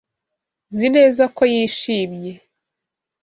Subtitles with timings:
[0.71, 2.31] Nzi neza ko yishimye.